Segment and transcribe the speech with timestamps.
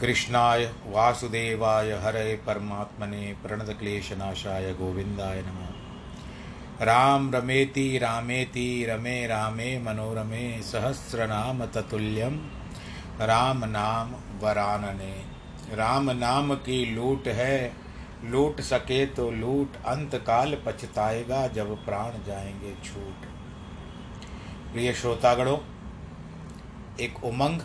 [0.00, 12.38] कृष्णाय वासुदेवाय हरे परमात्मने प्रणतक्लेशनाशाय गोविन्दाय नमः। राम रमेति रामेति रमे रामे मनोरमे सहस्रनाम ततुल्यम
[13.20, 15.12] राम नाम वरानने।
[15.76, 17.72] राम नाम की लूट है,
[18.24, 23.26] लूट सके तो लूट अंत काल पछताएगा जब प्राण जाएँगे छूट।
[24.72, 25.58] प्रिय श्रोतागणों,
[27.00, 27.60] एक उमंग,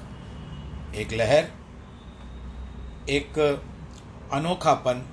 [0.95, 1.51] एक लहर
[3.09, 3.39] एक
[4.33, 5.05] अनोखापन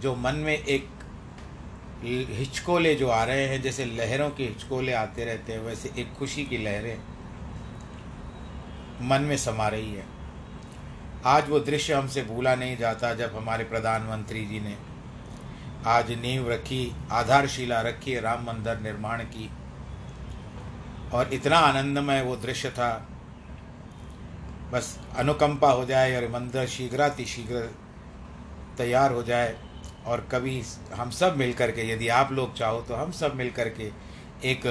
[0.00, 0.88] जो मन में एक
[2.30, 6.44] हिचकोले जो आ रहे हैं, जैसे लहरों के हिचकोले आते रहते हैं, वैसे एक खुशी
[6.44, 6.98] की लहरें
[9.02, 10.04] मन में समा रही है।
[11.24, 14.76] आज वो दृश्य हमसे भूला नहीं जाता जब हमारे प्रधानमंत्री जी ने
[15.86, 19.50] आज नींव रखी, आधारशिला रखी, राम मंदिर निर्माण की।
[21.12, 23.08] और इतना आनंदमय वो दृश्य था
[24.70, 27.60] बस अनुकंपा हो जाए और मंदिर शीघ्राति शीघ्र
[28.78, 29.56] तैयार हो जाए
[30.06, 30.62] और कभी
[30.94, 33.90] हम सब मिल करके, यदि आप लोग चाहो तो हम सब मिल करके
[34.44, 34.66] एक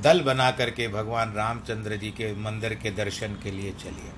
[0.00, 4.12] दल बना करके भगवान रामचंद्र जी के मंदिर के दर्शन के लिए चलिए।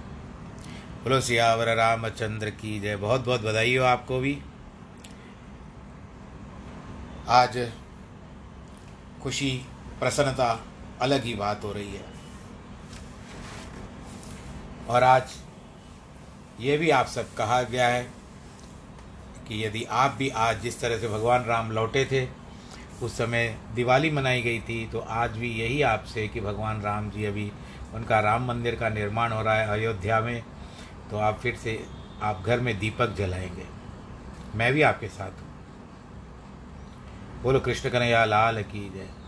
[1.03, 4.39] बोलो, सियावर रामचंद्र की जय। बहुत बहुत बधाई हो आपको भी।
[7.31, 7.59] आज
[9.23, 9.51] खुशी,
[10.01, 10.65] प्रसन्नता,
[11.01, 12.12] अलग ही बात हो रही है।
[14.93, 15.35] और आज
[16.61, 18.03] ये भी आप सब कहा गया है
[19.49, 22.27] कि यदि आप भी आज जिस तरह से भगवान राम लौटे थे,
[23.03, 27.25] उस समय दिवाली मनाई गई थी तो आज भी यही आपसे कि भगवान राम जी
[27.25, 27.51] अभी
[27.95, 30.43] उनका राम मंदिर का निर्माण हो रहा है अयोध्या में
[31.11, 31.87] तो आप फिर से
[32.23, 33.67] आप घर में दीपक जलाएँगे।
[34.55, 35.51] मैं भी आपके साथ हूँ।
[37.43, 39.22] बोलो, कृष्ण कन्हैया, लाल की जय।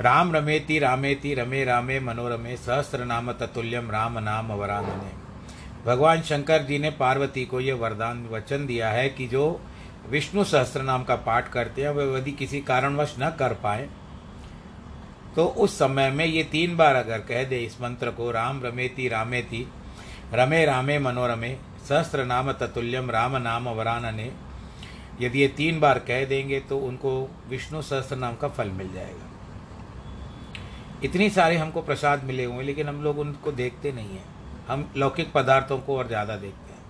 [0.00, 5.10] राम रमेति रामेति रमे रामे मनोरमे सहस्त्र नाम ततुल्यम राम नाम वरानने।
[5.86, 9.60] भगवान शंकर जी ने पार्वती को यह वरदान वचन दिया है कि जो
[10.10, 13.88] विष्णु सहस्त्र नाम का पाठ करते हैं वह यदि किसी कारणवश न कर पाए
[15.36, 19.08] तो उस समय में ये तीन बार अगर कह दे इस मंत्र को, राम रमेति
[19.08, 19.66] रामेति
[20.34, 21.56] रमे रामे मनोरमे
[21.88, 24.30] सहस्त्र नाम ततुल्यम राम नाम वरानने,
[25.20, 27.12] यदि ये तीन बार कह देंगे तो उनको
[27.48, 29.31] विष्णु सहस्त्र नाम का फल मिल जाएगा।
[31.04, 34.24] इतनी सारे हमको प्रसाद मिले हुए हैं, लेकिन हम लोग उनको देखते नहीं हैं।
[34.68, 36.80] हम लौकिक पदार्थों को और ज़्यादा देखते हैं।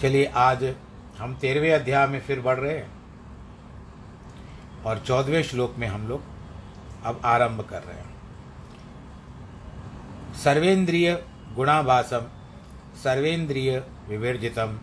[0.00, 0.74] चलिए, आज
[1.18, 2.90] हम तेरहवें अध्याय में फिर बढ़ रहे हैं
[4.86, 6.22] और चौदहवें श्लोक में हम लोग
[7.04, 8.12] अब आरंभ कर रहे हैं।
[10.34, 11.12] सर्वेंद्रिय
[11.54, 12.26] गुणाभासम,
[13.02, 13.78] सर्वेंद्रिय
[14.08, 14.78] विवर्जितम,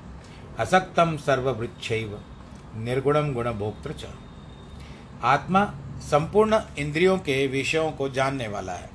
[0.59, 2.19] असक्तम सर्ववृक्षैव,
[2.77, 3.93] निर्गुणम गुणभोक्तृ
[5.25, 5.63] आत्मा
[6.01, 8.89] संपूर्ण इंद्रियों के विषयों को जानने वाला है।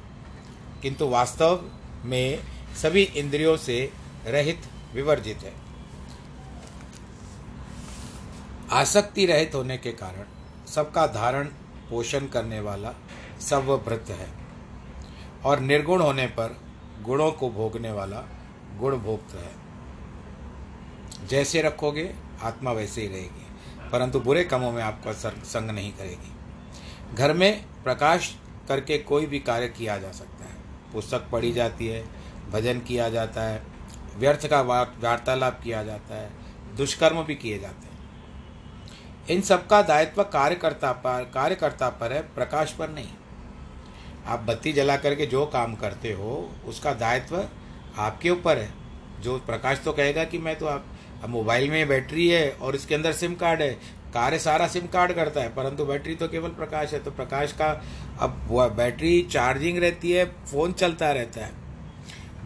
[0.82, 1.70] किंतु वास्तव
[2.04, 2.42] में
[2.82, 3.92] सभी इंद्रियों से
[4.26, 4.62] रहित
[4.94, 5.52] विवर्जित है।
[8.72, 10.24] आसक्ति रहित होने के कारण
[10.66, 11.44] सबका धारण
[11.90, 12.92] पोषण करने वाला
[13.40, 14.28] सर्वभृत है
[15.44, 16.56] और निर्गुण होने पर
[17.02, 18.22] गुणों को भोगने वाला
[18.78, 19.66] गुण भोक्त है।
[21.26, 23.46] जैसे रखोगे, आत्मा वैसे ही रहेगी,
[23.90, 26.35] परंतु बुरे कामों में आपका संग नहीं करेगी।
[27.14, 28.36] घर में प्रकाश
[28.68, 30.54] करके कोई भी कार्य किया जा सकता है।
[30.92, 32.04] पुस्तक पढ़ी जाती है,
[32.50, 33.62] भजन किया जाता है,
[34.16, 36.30] व्यर्थ का वार्तालाप किया जाता है,
[36.76, 37.96] दुष्कर्म भी किए जाते हैं।
[39.28, 43.08] इन सब का दायित्व कार्यकर्ता पर कार्यकर्ता पर है, प्रकाश पर नहीं।
[44.26, 47.48] आप बत्ती जला करके जो काम करते हो, उसका दायित्व
[47.98, 48.72] आपके ऊपर है।
[49.20, 50.86] जो प्रकाश तो कहेगा कि मैं तो आप
[51.16, 53.70] अब मोबाइल में बैटरी है और इसके अंदर सिम कार्ड है।
[54.14, 57.70] कार्य सारा सिम कार्ड करता है, परंतु बैटरी तो केवल प्रकाश है तो प्रकाश का
[58.20, 61.52] अब बैटरी चार्जिंग रहती है, फ़ोन चलता रहता है।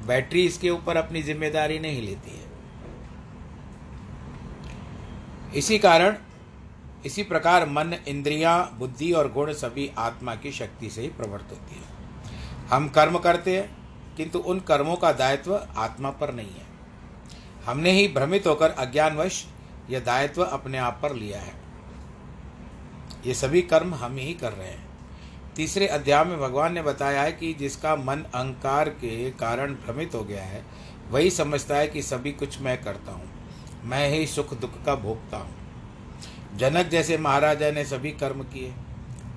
[0.07, 2.49] बैटरी इसके ऊपर अपनी ज़िम्मेदारी नहीं लेती है।
[5.55, 6.17] इसी कारण,
[7.05, 11.75] इसी प्रकार मन, इंद्रियाँ, बुद्धि और गुण सभी आत्मा की शक्ति से ही प्रवृत्त होती
[11.75, 13.69] है। हम कर्म करते हैं,
[14.17, 16.69] किंतु उन कर्मों का दायित्व आत्मा पर नहीं है।
[17.67, 19.45] हमने ही भ्रमित होकर अज्ञानवश
[19.91, 21.53] यह दायित्व अपने आप पर लिया है।
[23.27, 24.89] ये सभी कर्म हम ही कर रहे हैं।
[25.57, 30.23] तीसरे अध्याय में भगवान ने बताया है कि जिसका मन अहंकार के कारण भ्रमित हो
[30.25, 30.65] गया है,
[31.11, 33.29] वही समझता है कि सभी कुछ मैं करता हूँ।
[33.85, 38.73] मैं ही सुख दुख का भोगता हूँ। जनक जैसे महाराजा ने सभी कर्म किए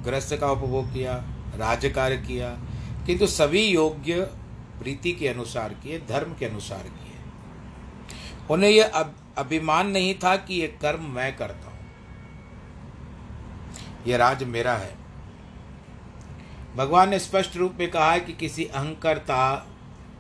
[0.04, 1.14] ग्रस्त का उपभोग किया
[1.56, 2.50] राज्य कार्य किया,
[3.06, 4.22] किंतु सभी योग्य
[4.80, 7.03] प्रीति के अनुसार किए, धर्म के अनुसार किए।
[8.52, 8.88] उन्हें यह
[9.38, 11.80] अभिमान नहीं था कि ये कर्म मैं करता हूँ।
[14.08, 14.96] यह राज मेरा है।
[16.76, 19.68] भगवान ने स्पष्ट रूप में कहा है कि किसी अहंकरता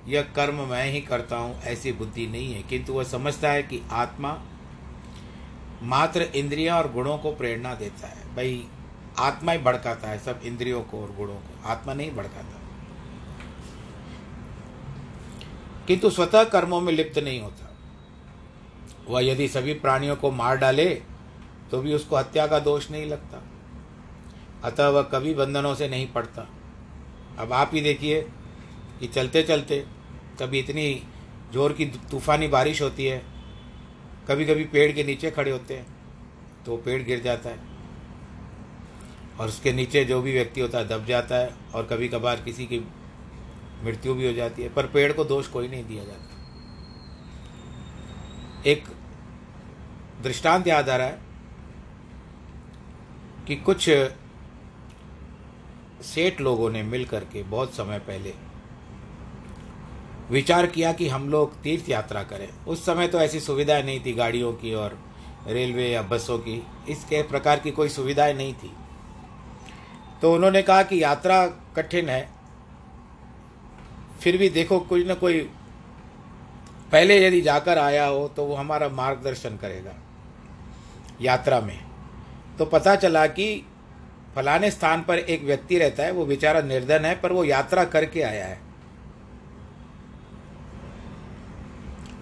[0.07, 3.81] यह कर्म मैं ही करता हूँ, ऐसी बुद्धि नहीं है। किंतु वह समझता है कि
[3.91, 4.41] आत्मा
[5.83, 8.67] मात्र इंद्रियाँ और गुणों को प्रेरणा देता है। भाई,
[9.19, 12.59] आत्मा ही भड़काता है सब इंद्रियों को और गुणों को। आत्मा नहीं भड़काता।
[15.87, 17.62] किंतु स्वतः कर्मों में लिप्त नहीं होता।
[19.07, 20.85] वह यदि सभी प्राणियों को मार डाले
[21.71, 23.41] तो भी उसको हत्या का दोष नहीं लगता।
[24.63, 26.47] अतः वह कभी बंधनों से नहीं पड़ता।
[27.39, 28.21] अब आप ही देखिए
[28.99, 29.83] कि चलते चलते
[30.39, 31.03] कभी इतनी
[31.53, 33.21] ज़ोर की तूफानी बारिश होती है
[34.29, 35.85] कभी कभी पेड़ के नीचे खड़े होते हैं
[36.65, 37.71] तो पेड़ गिर जाता है।
[39.39, 42.65] और उसके नीचे जो भी व्यक्ति होता है, दब जाता है, और कभी कभार किसी
[42.65, 42.79] की
[43.83, 46.29] मृत्यु भी हो जाती है, पर पेड़ को दोष कोई नहीं दिया जाता।
[48.65, 48.83] एक
[50.23, 51.19] दृष्टांत याद आ रहा है
[53.47, 53.89] कि कुछ
[56.05, 58.33] सेठ लोगों ने मिल करके बहुत समय पहले
[60.29, 64.13] विचार किया कि हम लोग तीर्थ यात्रा करें। उस समय तो ऐसी सुविधाएँ नहीं थी
[64.13, 64.97] गाड़ियों की और
[65.47, 68.71] रेलवे या बसों की। इसके प्रकार की कोई सुविधाएँ नहीं थी।
[70.21, 71.45] तो उन्होंने कहा कि यात्रा
[71.75, 72.29] कठिन है।
[74.21, 75.39] फिर भी देखो, कोई ना कोई
[76.91, 79.93] पहले यदि जाकर आया हो तो वो हमारा मार्गदर्शन करेगा।
[81.21, 81.85] यात्रा में।
[82.57, 83.65] तो पता चला कि
[84.35, 88.21] फलाने स्थान पर एक व्यक्ति रहता है, वो बेचारा निर्धन है, पर वो यात्रा करके
[88.21, 88.61] आया है।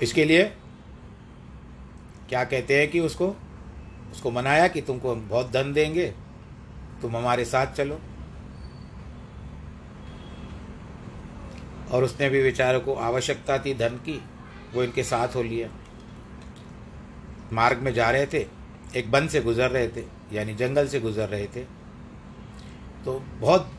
[0.01, 0.43] इसके लिए
[2.29, 3.36] क्या कहते हैं कि उसको
[4.12, 6.13] उसको मनाया कि तुमको हम बहुत धन देंगे,
[7.01, 8.00] तुम हमारे साथ चलो।
[11.91, 14.21] और उसने भी बेचारे को आवश्यकता थी, धन की,
[14.74, 15.69] वो इनके साथ हो लिया।
[17.53, 18.60] मार्ग में जा रहे थे।
[18.95, 21.63] एक वन से गुजर रहे थे, यानी जंगल से गुजर रहे थे।
[23.05, 23.71] तो बहुत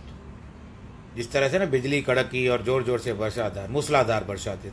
[1.17, 4.71] जिस तरह से ना बिजली कड़की और ज़ोर ज़ोर से वर्षाधार, मूसलाधार वर्षा थी।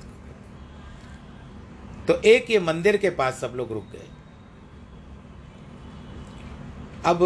[2.07, 4.07] तो एक ये मंदिर के पास सब लोग रुक गए।
[7.05, 7.21] अब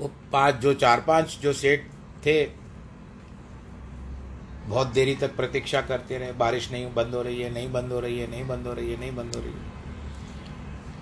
[0.00, 1.86] वो पाँच, जो चार पाँच, जो सेठ
[2.26, 2.44] थे,
[4.66, 8.00] बहुत देरी तक प्रतीक्षा करते रहे। बारिश नहीं बंद हो रही है, नहीं बंद हो
[8.00, 9.73] रही है, नहीं बंद हो रही है, नहीं बंद हो रही है।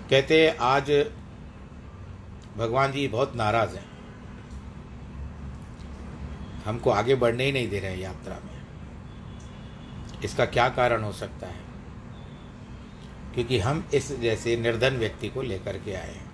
[0.09, 0.91] कहते हैं, आज
[2.57, 3.93] भगवान जी बहुत नाराज़ हैं।
[6.65, 8.61] हमको आगे बढ़ने ही नहीं दे रहे यात्रा में।
[10.25, 11.59] इसका क्या कारण हो सकता है?
[13.33, 16.31] क्योंकि हम इस जैसे निर्धन व्यक्ति को लेकर के आए हैं।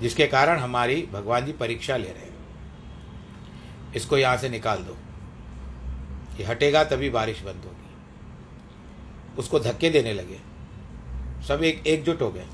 [0.00, 2.30] जिसके कारण हमारी भगवान जी परीक्षा ले रहे हैं।
[3.92, 4.96] इसको यहाँ से निकाल दो।
[6.40, 7.79] ये हटेगा तभी बारिश बंद होगी।
[9.38, 10.38] उसको धक्के देने लगे।
[11.48, 12.46] सब एक, एकजुट हो गए।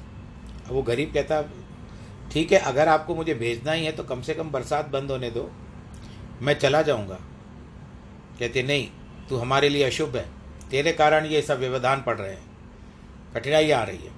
[0.66, 1.45] अब वो गरीब कहता,
[2.33, 5.30] ठीक है, अगर आपको मुझे भेजना ही है तो कम से कम बरसात बंद होने
[5.30, 5.50] दो।
[6.42, 7.18] मैं चला जाऊँगा।
[8.38, 8.88] कहते, नहीं,
[9.28, 10.28] तू हमारे लिए अशुभ है।
[10.71, 12.45] तेरे कारण ये सब व्यवधान पड़ रहे हैं।
[13.35, 14.11] कठिनाई आ रही है।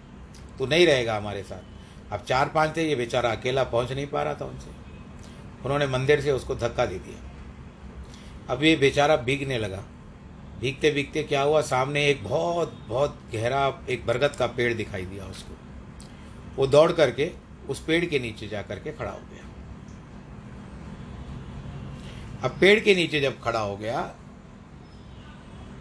[0.59, 4.23] तू नहीं रहेगा हमारे साथ। अब चार पाँच थे, ये बेचारा अकेला पहुँच नहीं पा
[4.23, 4.71] रहा था उनसे।
[5.65, 7.25] उन्होंने मंदिर से उसको धक्का दे दिया।
[8.55, 9.85] अब ये बेचारा भीगने लगा।
[10.61, 11.61] भीगते भीगते क्या हुआ?
[11.63, 15.55] सामने एक बहुत बहुत गहरा एक बरगद का पेड़ दिखाई दिया उसको।
[16.57, 17.31] वो दौड़ करके
[17.69, 19.45] उस पेड़ के नीचे जा करके खड़ा हो गया।
[22.43, 24.15] अब पेड़ के नीचे जब खड़ा हो गया,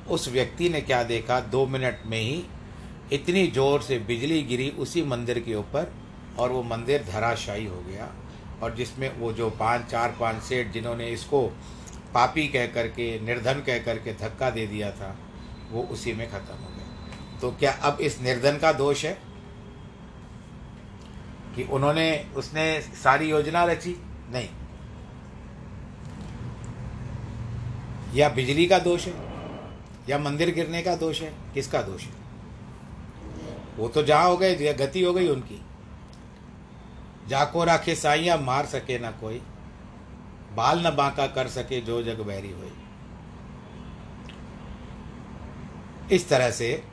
[0.10, 1.40] उस व्यक्ति ने क्या देखा?
[1.40, 2.44] दो मिनट में ही
[3.14, 5.92] इतनी ज़ोर से बिजली गिरी उसी मंदिर के ऊपर
[6.40, 8.10] और वो मंदिर धराशायी हो गया।
[8.64, 11.42] और जिसमें वो जो पाँच, चार, पाँच सेठ जिन्होंने इसको
[12.14, 15.18] पापी कह करके, निर्धन कह करके धक्का दे दिया था,
[15.72, 16.88] वो उसी में खत्म हो गया।
[17.42, 19.22] तो क्या अब इस निर्धन का दोष है?
[21.56, 23.96] कि उन्होंने, उसने सारी योजना रची?
[24.30, 24.50] नहीं।
[28.14, 29.14] या बिजली का दोष है?
[30.10, 31.34] या मंदिर गिरने का दोष है?
[31.54, 32.14] किसका दोष है?
[33.78, 35.62] वो तो जहाँ हो गए गति हो गई उनकी।
[37.28, 39.42] जाको राखे साइया मार सके ना कोई।
[40.58, 42.72] बाल न बांका कर सके, जो जग बैरी हुई
[46.12, 46.84] इस तरह से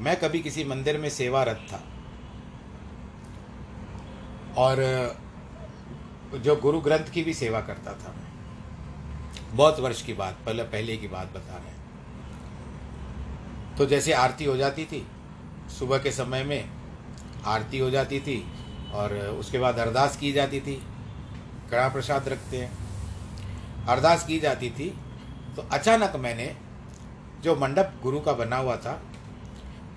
[0.00, 1.84] मैं कभी किसी मंदिर में सेवारत था।
[4.56, 4.76] और,
[6.34, 10.96] जो गुरु ग्रंथ की भी सेवा करता था मैं। बहुत वर्ष की बात, पहले पहले
[10.96, 11.82] की बात बता रहे हैं।
[13.76, 15.06] तो जैसे आरती हो जाती थी,
[15.78, 16.70] सुबह के समय में
[17.44, 18.52] आरती हो जाती थी,
[18.92, 20.82] और उसके बाद अरदास की जाती थी,
[21.70, 22.81] कड़ा प्रसाद रखते हैं।
[23.88, 24.98] अरदास की जाती थी
[25.56, 26.56] तो अचानक मैंने
[27.42, 29.02] जो मंडप गुरु का बना हुआ था,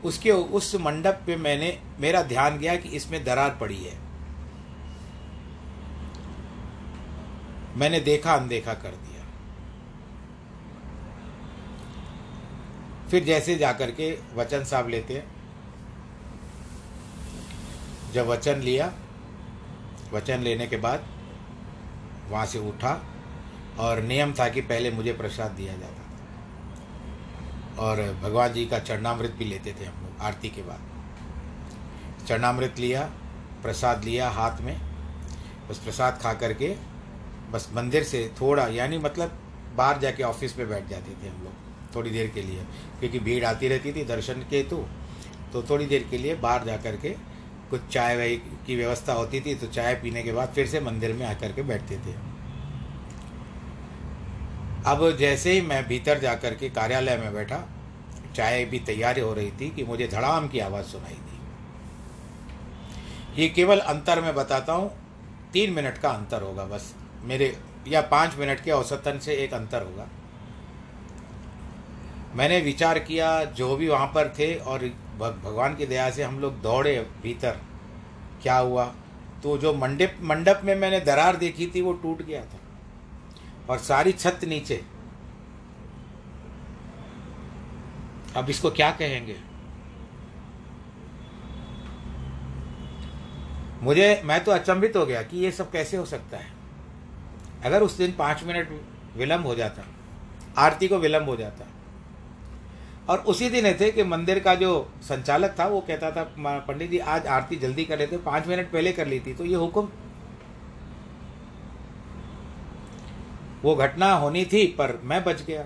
[0.03, 3.97] उसके उस मंडप पे मैंने, मेरा ध्यान गया कि इसमें दरार पड़ी है।
[7.77, 9.25] मैंने देखा, अनदेखा कर दिया।
[13.09, 15.35] फिर जैसे जाकर के वचन साहब लेते हैं।
[18.13, 18.93] जब वचन लिया,
[20.13, 21.07] वचन लेने के बाद
[22.29, 22.93] वहाँ से उठा
[23.79, 26.01] और नियम था कि पहले मुझे प्रसाद दिया जाता था।
[27.79, 33.03] और भगवान जी का चरणामृत भी लेते थे हम लोग, आरती के बाद। चरणामृत लिया,
[33.61, 34.77] प्रसाद लिया हाथ में,
[35.69, 36.75] बस प्रसाद खा करके,
[37.51, 39.39] बस मंदिर से थोड़ा, यानी मतलब
[39.75, 41.53] बाहर जाके ऑफ़िस में बैठ जाते थे हम लोग,
[41.95, 42.65] थोड़ी देर के लिए।
[42.99, 44.85] क्योंकि भीड़ आती रहती थी दर्शन के तो
[45.53, 47.09] तो थोड़ी देर के लिए बाहर जा कर के
[47.69, 51.13] कुछ चाय वाय की व्यवस्था होती थी तो चाय पीने के बाद फिर से मंदिर
[51.13, 52.34] में आकर के बैठते थे।
[54.85, 57.59] अब जैसे ही मैं भीतर जा कर के कार्यालय में बैठा,
[58.35, 61.39] चाय भी तैयारी हो रही थी कि मुझे धड़ाम की आवाज़ सुनाई दी।
[63.41, 64.91] ये केवल अंतर में बताता हूँ,
[65.53, 69.81] तीन मिनट का अंतर होगा बस। मेरे, या पाँच मिनट के औसतन से एक अंतर
[69.81, 70.07] होगा।
[72.35, 74.79] मैंने विचार किया, जो भी वहाँ पर थे और
[75.19, 77.57] भगवान की दया से हम लोग दौड़े भीतर।
[78.41, 78.85] क्या हुआ?
[79.43, 82.59] तो जो मंडप मंडप में मैंने दरार देखी थी, वो टूट गया था।
[83.69, 84.83] और सारी छत नीचे।
[88.35, 89.35] अब इसको क्या कहेंगे?
[93.83, 96.53] मुझे, मैं तो अचंभित हो गया कि ये सब कैसे हो सकता है।
[97.65, 98.69] अगर उस दिन पाँच मिनट
[99.17, 99.83] विलम्ब हो जाता,
[100.57, 101.65] आरती को विलम्ब हो जाता,
[103.09, 104.71] और उसी दिन थे कि मंदिर का जो
[105.03, 108.91] संचालक था, वो कहता था पंडित जी, आज आरती जल्दी कर लेते, पाँच मिनट पहले
[108.91, 109.89] कर ली थी तो ये हुक्म
[113.65, 115.63] वो घटना होनी थी, पर मैं बच गया।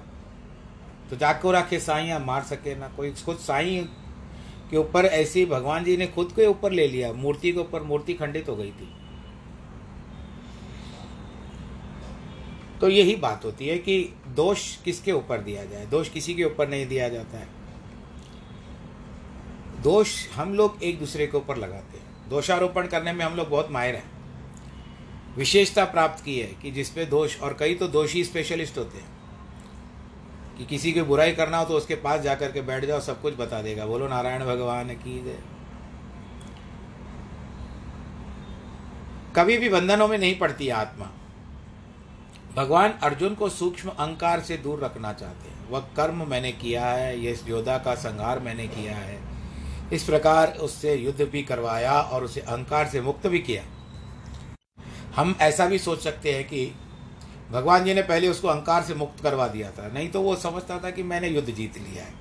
[1.10, 3.90] तो जाको राखे साइया मार सके ना, कोई खुद साई
[4.72, 8.14] के ऊपर ऐसी, भगवान जी ने खुद के ऊपर ले लिया, मूर्ति के ऊपर, मूर्ति
[8.14, 8.96] खंडित हो गई थी।
[12.82, 15.86] तो यही बात होती है कि दोष किसके ऊपर दिया जाए?
[15.86, 17.48] दोष किसी के ऊपर नहीं दिया जाता है।
[19.82, 23.72] दोष हम लोग एक दूसरे के ऊपर लगाते हैं। दोषारोपण करने में हम लोग बहुत
[23.72, 24.19] माहिर हैं।
[25.38, 29.20] विशेषता प्राप्त की है कि जिसपे दोष, और कई तो दोषी स्पेशलिस्ट होते हैं।
[30.58, 33.36] कि किसी की बुराई करना हो तो उसके पास जाकर के बैठ जाओ, सब कुछ
[33.36, 35.40] बता देगा। बोलो, नारायण भगवान की जय।
[39.36, 41.10] कभी भी बंधनों में नहीं पड़ती आत्मा।
[42.56, 47.20] भगवान अर्जुन को सूक्ष्म अहंकार से दूर रखना चाहते हैं। वह कर्म मैंने किया है
[47.20, 49.22] ये योद्धा का संहार मैंने किया है।
[49.94, 53.64] इस प्रकार उससे युद्ध भी करवाया और उसे अहंकार से मुक्त भी किया।
[55.16, 56.76] हम ऐसा भी सोच सकते हैं कि
[57.52, 60.80] भगवान जी ने पहले उसको अहंकार से मुक्त करवा दिया था। नहीं तो वो समझता
[60.80, 62.14] था कि मैंने युद्ध जीत लिया है।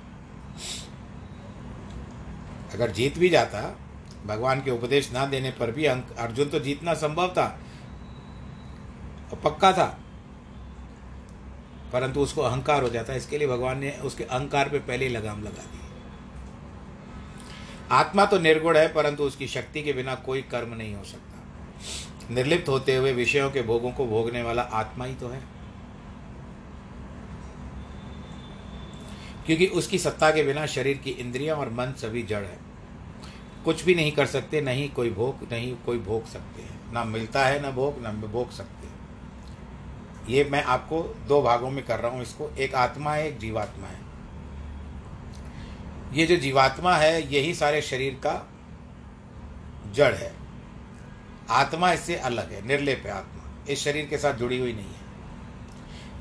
[2.73, 3.77] अगर जीत भी जाता,
[4.25, 7.59] भगवान के उपदेश ना देने पर भी अर्जुन तो जीतना संभव था।
[9.31, 9.99] और पक्का था।
[11.93, 15.39] परंतु उसको अहंकार हो जाता, इसके लिए भगवान ने उसके अहंकार पे पहले ही लगाम
[15.39, 15.79] लगा दी।
[17.91, 21.28] आत्मा तो निर्गुण है, परंतु उसकी शक्ति के बिना कोई कर्म नहीं हो सकता।
[22.31, 25.43] निर्लिप्त होते हुए विषयों के भोगों को भोगने वाला आत्मा ही तो है।
[29.45, 32.59] क्योंकि उसकी सत्ता के बिना शरीर की इंद्रियाँ और मन सभी जड़ है।
[33.65, 37.45] कुछ भी नहीं कर सकते नहीं कोई भोग नहीं कोई भोग सकते हैं। ना मिलता
[37.45, 38.79] है, ना भोग ना भोग सकते
[40.29, 43.87] ये मैं आपको दो भागों में कर रहा हूँ इसको। एक आत्मा है, एक जीवात्मा
[43.87, 43.99] है।
[46.13, 48.49] ये जो जीवात्मा है, यही सारे शरीर का
[49.91, 50.38] जड़ है।
[51.49, 54.99] आत्मा इससे अलग है, निर्लेप है आत्मा। इस शरीर के साथ जुड़ी हुई नहीं है।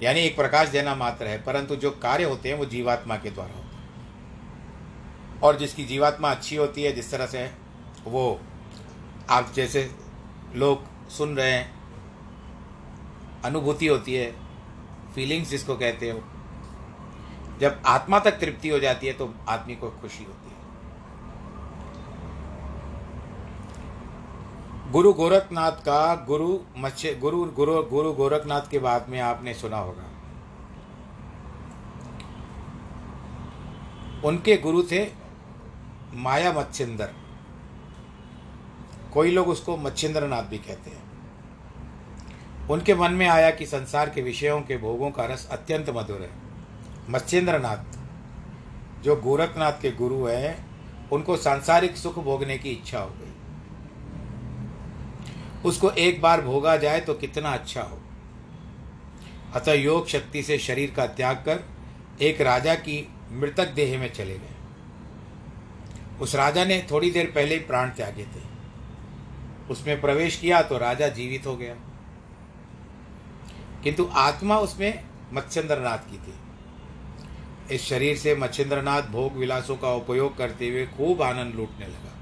[0.03, 3.55] यानी एक प्रकाश देना मात्र है, परंतु जो कार्य होते हैं वो जीवात्मा के द्वारा
[3.55, 7.51] होते हैं। और जिसकी जीवात्मा अच्छी होती है, जिस तरह से
[8.05, 8.41] वो
[9.31, 9.91] आप जैसे
[10.55, 11.79] लोग सुन रहे हैं,
[13.45, 14.31] अनुभूति होती है
[15.15, 16.23] फीलिंग्स जिसको कहते हो,
[17.61, 20.48] जब आत्मा तक तृप्ति हो जाती है तो आदमी को खुशी होती है।
[24.93, 30.05] गुरु गोरखनाथ का गुरु मत्स्य गुरु गुरु गुरु गोरखनाथ के बाद में आपने सुना होगा।
[34.29, 35.07] उनके गुरु थे
[36.15, 37.11] माया मच्छिंदर।
[39.13, 41.03] कोई लोग उसको मच्छिंद्र नाथ भी कहते हैं।
[42.69, 46.31] उनके मन में आया कि संसार के विषयों के भोगों का रस अत्यंत मधुर है।
[47.11, 47.99] मच्छिंद्र नाथ
[49.03, 50.67] जो गोरखनाथ के गुरु हैं,
[51.11, 53.28] उनको सांसारिक सुख भोगने की इच्छा हो गई।
[55.69, 58.01] उसको एक बार भोगा जाए तो कितना अच्छा हो।
[59.55, 61.65] अतः योग शक्ति से शरीर का त्याग कर
[62.23, 64.55] एक राजा की मृतक देह में चले गए।
[66.21, 68.43] उस राजा ने थोड़ी देर पहले ही प्राण त्यागे थे।
[69.71, 71.75] उसमें प्रवेश किया तो राजा जीवित हो गया।
[73.85, 76.35] किंतु आत्मा उसमें मत्स्येंद्रनाथ की थी।
[77.75, 82.18] इस शरीर से मच्छिंद्रनाथ भोग विलासों का उपयोग करते हुए खूब आनंद लूटने लगा।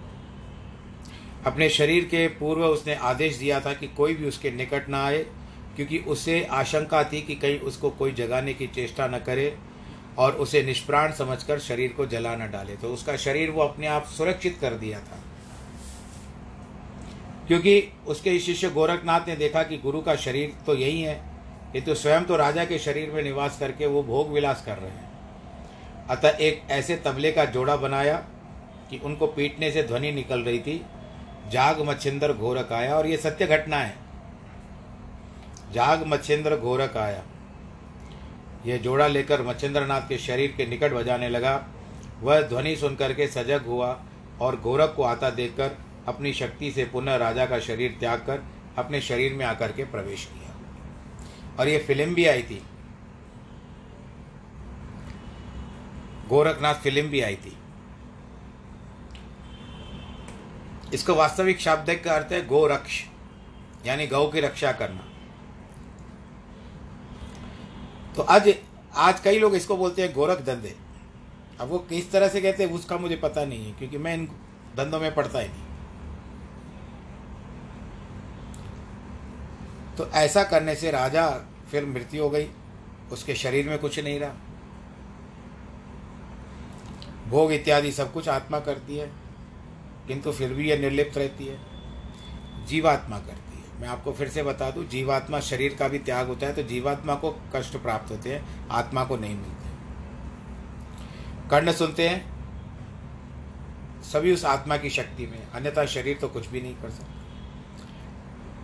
[1.46, 5.18] अपने शरीर के पूर्व उसने आदेश दिया था कि कोई भी उसके निकट ना आए,
[5.76, 9.56] क्योंकि उसे आशंका थी कि कहीं उसको कोई जगाने की चेष्टा न करे
[10.18, 14.06] और उसे निष्प्राण समझकर शरीर को जला न डाले। तो उसका शरीर वो अपने आप
[14.06, 15.22] सुरक्षित कर दिया था।
[17.46, 21.14] क्योंकि उसके शिष्य गोरखनाथ ने देखा कि गुरु का शरीर तो यही है,
[21.74, 24.90] ये तो स्वयं तो राजा के शरीर में निवास करके वो भोग विलास कर रहे
[24.90, 28.16] हैं। अतः एक ऐसे तबले का जोड़ा बनाया
[28.90, 30.80] कि उनको पीटने से ध्वनि निकल रही थी
[31.50, 33.94] जाग मच्छिंद्र घोरक आया, और ये सत्य घटना है।
[35.72, 37.22] जाग मच्छिंद्र घोरक आया।
[38.66, 41.66] यह जोड़ा लेकर मच्छिंद्रनाथ के शरीर के निकट बजाने लगा।
[42.22, 44.00] वह ध्वनि सुनकर के सजग हुआ
[44.40, 45.76] और गोरख को आता देखकर
[46.09, 48.42] अपनी शक्ति से पुनः राजा का शरीर त्याग कर
[48.78, 50.54] अपने शरीर में आकर के प्रवेश किया।
[51.59, 52.62] और ये फ़िल्म भी आई थी।
[56.28, 57.55] गोरखनाथ फ़िल्म भी आई थी।
[60.94, 63.03] इसको वास्तविक शाब्दिक का अर्थ है गोरक्ष,
[63.87, 65.05] यानी गौ की रक्षा करना।
[68.16, 68.55] तो आज
[68.96, 70.75] आज कई लोग इसको बोलते हैं गोरख धंधे।
[71.61, 74.27] अब वो किस तरह से कहते हैं, उसका मुझे पता नहीं है, क्योंकि मैं इन
[74.77, 75.64] धंधों में पढ़ता ही नहीं।
[79.96, 81.29] तो ऐसा करने से राजा
[81.70, 82.49] फिर मृत्यु हो गई,
[83.12, 84.35] उसके शरीर में कुछ नहीं रहा।
[87.29, 89.11] भोग इत्यादि सब कुछ आत्मा करती है।
[90.08, 91.58] किंतु फिर भी यह निर्लिप्त रहती है।
[92.66, 96.46] जीवात्मा करती है। मैं आपको फिर से बता दूँ, जीवात्मा शरीर का भी त्याग होता
[96.46, 99.64] है तो जीवात्मा को कष्ट प्राप्त होते हैं, आत्मा को नहीं मिलते
[101.50, 102.24] कर्ण सुनते हैं,
[104.02, 107.12] सभी उस आत्मा की शक्ति में, अन्यथा शरीर तो कुछ भी नहीं कर सकता।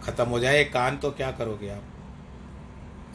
[0.02, 1.82] खत्म हो जाए कान तो क्या करोगे आप?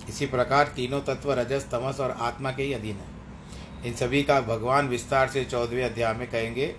[0.10, 4.40] इसी प्रकार तीनों तत्व रजस, तमस और आत्मा के ही अधीन है। इन सभी का
[4.42, 6.76] भगवान विस्तार से चौदहवें अध्याय में कहेंगे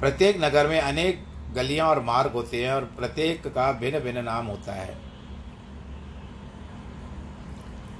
[0.00, 4.46] प्रत्येक नगर में अनेक गलियाँ और मार्ग होते हैं और प्रत्येक का भिन्न भिन्न नाम
[4.46, 4.98] होता है।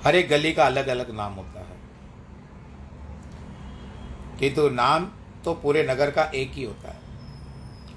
[0.05, 1.77] हर एक गली का अलग अलग नाम होता है।
[4.39, 5.09] किंतु नाम
[5.45, 7.01] तो पूरे नगर का एक ही होता है।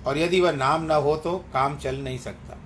[0.08, 2.58] और यदि वह नाम न हो तो काम चल नहीं सकता।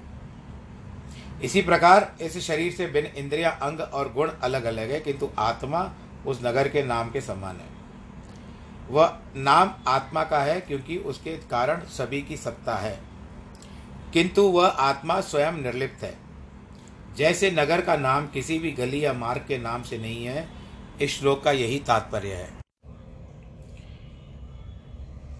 [1.44, 5.92] इसी प्रकार इस शरीर से भिन्न इंद्रिया, अंग और गुण अलग अलग है, किंतु आत्मा
[6.28, 7.71] उस नगर के नाम के समान है।
[8.92, 13.00] वह नाम आत्मा का है क्योंकि उसके कारण सभी की सत्ता है।
[14.14, 16.18] किंतु वह आत्मा स्वयं निर्लिप्त है।
[17.16, 20.50] जैसे नगर का नाम किसी भी गली या मार्ग के नाम से नहीं है,
[21.02, 22.54] इस श्लोक का यही तात्पर्य है।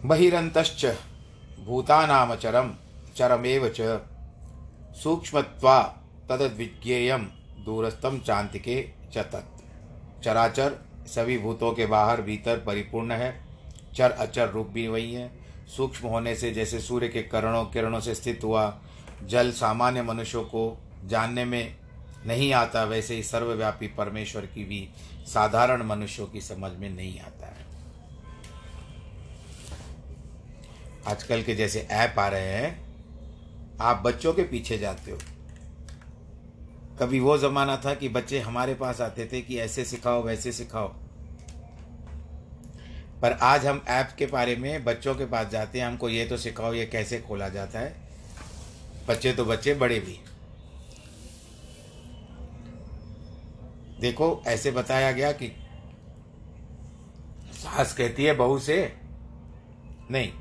[0.06, 0.86] बहिरंतश्च
[1.66, 2.76] भूतानामचरम,
[3.16, 4.02] चरमेव च
[4.98, 5.84] सूक्ष्मत्वा
[6.30, 7.24] तदविज्ञेयम
[7.66, 9.62] दूरस्थम चांतिके च तत्।
[10.24, 13.44] चराचर सभी भूतों के बाहर भीतर परिपूर्ण है।
[13.96, 15.32] चर अचर रूप भी वही है।
[15.78, 18.82] सूक्ष्म होने से जैसे सूर्य के करणों, किरणों से स्थित हुआ
[19.24, 21.76] जल सामान्य मनुष्यों को जानने में
[22.26, 24.90] नहीं आता, वैसे ही सर्वव्यापी परमेश्वर की भी
[25.26, 27.66] साधारण मनुष्यों की समझ में नहीं आता है।
[31.08, 32.92] आजकल के जैसे ऐप आ रहे हैं,
[33.82, 35.18] आप बच्चों के पीछे जाते हो।
[37.00, 40.94] कभी वो ज़माना था कि बच्चे हमारे पास आते थे कि ऐसे सिखाओ, वैसे सिखाओ।
[43.22, 46.38] पर आज हम ऐप के बारे में, बच्चों के पास जाते हैं, हमको ये तो
[46.38, 47.96] सिखाओ, ये कैसे खोला जाता है।
[49.08, 50.20] बच्चे तो बच्चे, बड़े भी।
[54.00, 55.48] देखो, ऐसे बताया गया कि
[57.54, 58.78] सास कहती है, बहू से
[60.12, 60.32] नहीं,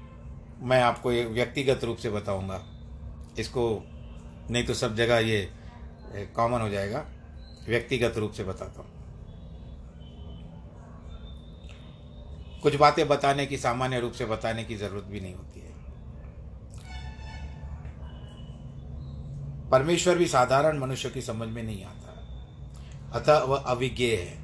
[0.60, 2.64] मैं आपको ये व्यक्तिगत रूप से बताऊँगा।
[3.38, 3.64] इसको
[4.50, 5.48] नहीं तो सब जगह ये
[6.36, 7.04] कॉमन हो जाएगा।
[7.68, 8.99] व्यक्तिगत रूप से बताता हूँ।
[12.62, 15.70] कुछ बातें बताने की, सामान्य रूप से बताने की ज़रूरत भी नहीं होती है।
[19.70, 22.06] परमेश्वर भी साधारण मनुष्य की समझ में नहीं आता।
[23.12, 24.40] अतः वह अविज्ञ है।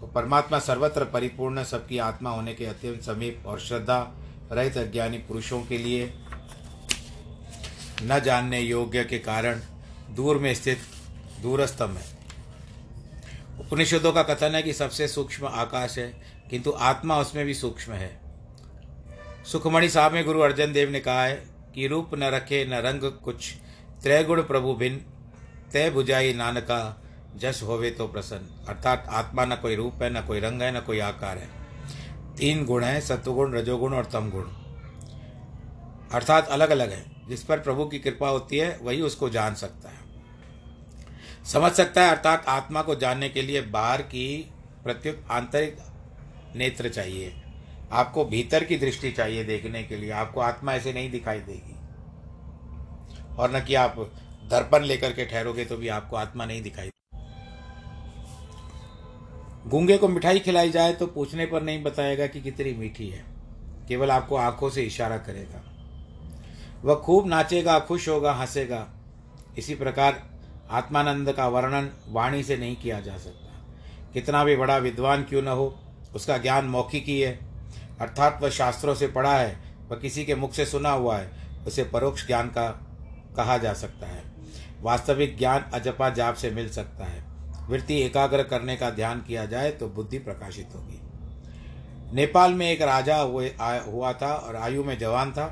[0.00, 4.12] तो परमात्मा सर्वत्र परिपूर्ण, सबकी आत्मा होने के अत्यंत समीप और श्रद्धा
[4.52, 6.14] रहित अज्ञानी पुरुषों के लिए
[8.02, 9.60] न जानने योग्य के कारण
[10.10, 10.78] दूर में स्थित
[11.42, 12.16] दूरस्तम है।
[13.60, 18.20] उपनिषदों का कथन है कि सबसे सूक्ष्म आकाश है किंतु आत्मा उसमें भी सूक्ष्म है।
[19.52, 23.12] सुखमणि साहब में गुरु अर्जन देव ने कहा है कि रूप न रखे न रंग
[23.12, 23.54] कुछ,
[24.02, 25.00] त्रैगुण प्रभु भिन्न
[25.72, 27.02] तय बुझाई नानका,
[27.36, 30.80] जस होवे तो प्रसन्न। अर्थात आत्मा न कोई रूप है, न कोई रंग है, न
[30.80, 31.48] कोई आकार है।
[32.36, 34.44] तीन गुण है, सत्वगुण, रजोगुण और तम गुण
[36.12, 39.88] अर्थात अलग अलग है। जिस पर प्रभु की कृपा होती है, वही उसको जान सकता
[39.88, 39.98] है।
[41.44, 44.50] समझ सकता है, अर्थात आत्मा को जानने के लिए बाहर की
[44.84, 45.76] प्रत्युत आंतरिक
[46.56, 47.32] नेत्र चाहिए।
[47.92, 51.74] आपको भीतर की दृष्टि चाहिए देखने के लिए। आपको आत्मा ऐसे नहीं दिखाई देगी।
[53.36, 53.94] और न कि आप
[54.50, 56.90] दर्पण लेकर के ठहरोगे तो भी आपको आत्मा नहीं दिखाई
[59.66, 63.24] गूँगे को मिठाई खिलाई जाए तो पूछने पर नहीं बताएगा कि कितनी मीठी है।
[63.88, 65.62] केवल आपको आँखों से इशारा करेगा।
[66.84, 68.86] वह खूब नाचेगा, खुश होगा, हंसेगा।
[69.58, 70.22] इसी प्रकार
[70.70, 73.64] आत्मानंद का वर्णन वाणी से नहीं किया जा सकता।
[74.12, 75.68] कितना भी बड़ा विद्वान क्यों न हो
[76.16, 79.56] उसका ज्ञान मौखिक ही। अर्थात वह शास्त्रों से पढ़ा है,
[79.88, 81.30] वह किसी के मुख से सुना हुआ है,
[81.66, 82.68] उसे परोक्ष ज्ञान का
[83.36, 84.22] कहा जा सकता है।
[84.80, 87.24] वास्तविक ज्ञान अजपा जाप से मिल सकता है।
[87.68, 91.00] वृत्ति एकाग्र करने का ध्यान किया जाए तो बुद्धि प्रकाशित होगी।
[92.12, 95.46] नेपाल में एक राजा हुए हुआ था और आयु में जवान था।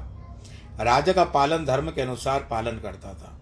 [0.81, 3.41] राजा का पालन धर्म के अनुसार पालन करता था।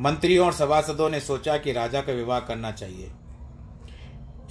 [0.00, 3.10] मंत्रियों और सभासदों ने सोचा कि राजा का विवाह करना चाहिए।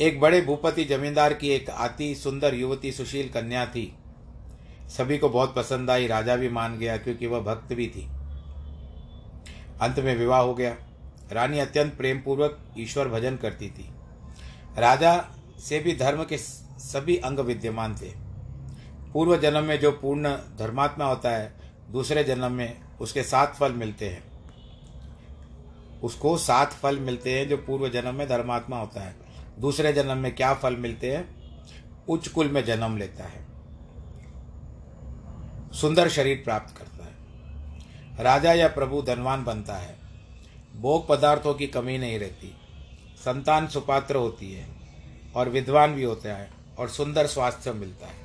[0.01, 3.95] एक बड़े भूपति जमींदार की एक अति सुंदर युवती सुशील कन्या थी।
[4.97, 8.07] सभी को बहुत पसंद आई, राजा भी मान गया क्योंकि वह भक्त भी थी।
[9.81, 10.75] अंत में विवाह हो गया।
[11.31, 13.89] रानी अत्यंत प्रेम पूर्वक ईश्वर भजन करती थी।
[14.77, 15.25] राजा
[15.59, 18.11] से भी धर्म के सभी अंग विद्यमान थे।
[19.13, 21.53] पूर्व जन्म में जो पूर्ण धर्मात्मा होता है,
[21.91, 24.23] दूसरे जन्म में उसके सात फल मिलते हैं।
[26.01, 30.35] उसको सात फल मिलते हैं जो पूर्व जन्म में धर्मात्मा होता है। दूसरे जन्म में
[30.35, 31.43] क्या फल मिलते हैं?
[32.09, 33.45] उच्च कुल में जन्म लेता है।
[35.71, 37.13] सुंदर शरीर प्राप्त करता है।
[38.23, 39.97] राजा या प्रभु धनवान बनता है।
[40.75, 42.55] भोग पदार्थों की कमी नहीं रहती।
[43.17, 44.67] संतान सुपात्र होती है
[45.35, 48.23] और विद्वान भी होता है और सुंदर स्वास्थ्य मिलता है।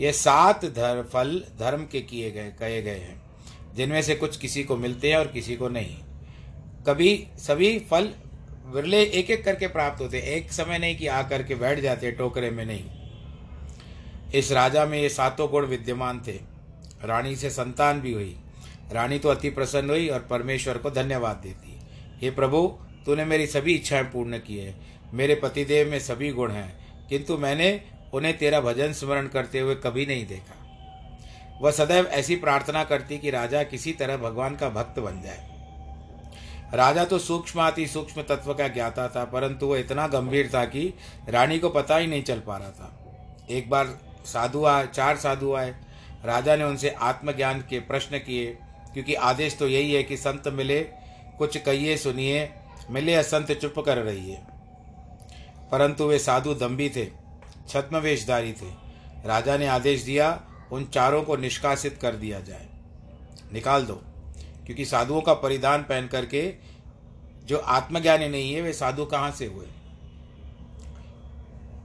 [0.00, 3.22] ये सात धर, फल धर्म के किए गए, कहे गए हैं,
[3.74, 5.98] जिनमें से कुछ किसी को मिलते हैं और किसी को नहीं।
[6.86, 8.12] कभी सभी फल
[8.66, 12.12] विरले एक एक करके प्राप्त होते हैं। एक समय नहीं कि आकर के बैठ जाते,
[12.12, 12.84] टोकरे में नहीं।
[14.34, 16.32] इस राजा में ये सातों गुण विद्यमान थे।
[17.04, 18.36] रानी से संतान भी हुई।
[18.92, 21.78] रानी तो अति प्रसन्न हुई और परमेश्वर को धन्यवाद देती।
[22.22, 24.74] हे प्रभु, तूने मेरी सभी इच्छाएँ पूर्ण की है।
[25.14, 27.82] मेरे पतिदेव में सभी गुण हैं, किंतु मैंने
[28.14, 30.54] उन्हें तेरा भजन स्मरण करते हुए कभी नहीं देखा।
[31.60, 35.55] वह सदैव ऐसी प्रार्थना करती कि राजा किसी तरह भगवान का भक्त बन जाए।
[36.74, 40.92] राजा तो सूक्ष्म अति सूक्ष्म तत्व का ज्ञाता था, परंतु वह इतना गंभीर था कि
[41.28, 45.52] रानी को पता ही नहीं चल पा रहा था। एक बार साधु आए चार साधु
[45.54, 45.74] आए।
[46.24, 48.46] राजा ने उनसे आत्मज्ञान के प्रश्न किए,
[48.94, 50.80] क्योंकि आदेश तो यही है कि संत मिले,
[51.38, 52.48] कुछ कहिए, सुनिए,
[52.90, 54.44] मिले असंत चुप कर रही है
[55.72, 57.06] परंतु वे साधु दम्भी थे
[57.68, 58.68] छत्मवेशधारी थे।
[59.26, 60.28] राजा ने आदेश दिया,
[60.72, 62.66] उन चारों को निष्कासित कर दिया जाए।
[63.52, 64.00] निकाल दो।
[64.66, 66.54] क्योंकि साधुओं का परिधान पहन करके
[67.44, 69.66] जो आत्मज्ञानी नहीं है, वे साधु कहाँ से हुए?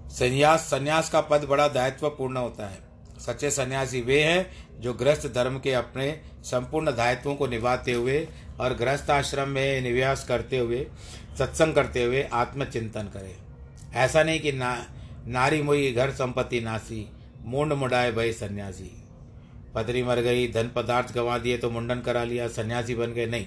[0.07, 2.79] संन्यास संन्यास का पद बड़ा दायित्वपूर्ण होता है।
[3.19, 8.27] सच्चे सन्यासी वे हैं जो गृहस्थ धर्म के अपने संपूर्ण दायित्वों को निभाते हुए
[8.59, 10.87] और गृहस्थ आश्रम में निवास करते हुए,
[11.37, 13.35] सत्संग करते हुए आत्मचिंतन करें।
[13.93, 14.87] ऐसा नहीं कि ना
[15.27, 17.09] नारी मोई घर संपत्ति नासी,
[17.41, 19.00] मुंड मुडाए भय सन्यासी।
[19.75, 23.45] पत्नी मर गई, धन पदार्थ गंवा दिए तो मुंडन करा लिया, सन्यासी बन गए। नहीं,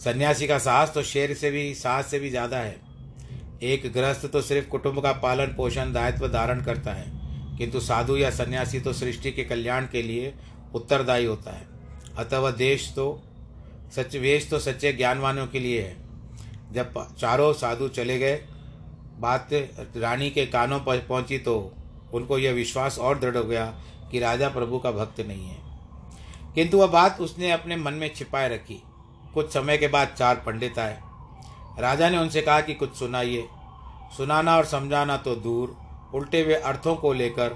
[0.00, 2.76] सन्यासी का साहस तो शेर से भी, साहस से भी ज़्यादा है।
[3.64, 7.06] एक गृहस्थ तो सिर्फ़ कुटुंब का पालन पोषण, दायित्व धारण करता है,
[7.58, 10.34] किंतु साधु या सन्यासी तो सृष्टि के कल्याण के लिए
[10.74, 11.66] उत्तरदायी होता है।
[12.16, 13.22] अतः वह देश तो
[13.92, 15.96] सच, वेश तो सच्चे ज्ञानवानों के लिए है।
[16.72, 18.36] जब चारों साधु चले गए,
[19.18, 19.52] बात
[19.96, 21.72] रानी के कानों पर पहुँची तो
[22.12, 23.66] उनको यह विश्वास और दृढ़ हो गया
[24.10, 25.58] कि राजा प्रभु का भक्त नहीं है।
[26.54, 28.82] किंतु वह बात उसने अपने मन में छिपाए रखी।
[29.34, 31.00] कुछ समय के बाद चार पंडित आए।
[31.78, 33.48] राजा ने उनसे कहा कि कुछ सुनाइए।
[34.16, 35.76] सुनाना और समझाना तो दूर,
[36.14, 37.48] उल्टे हुए अर्थों को लेकर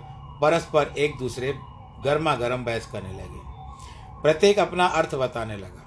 [0.43, 1.59] परस्पर एक दूसरे
[2.05, 3.41] गर्मा गर्म बहस करने लगे।
[4.23, 5.87] प्रत्येक अपना अर्थ बताने लगा।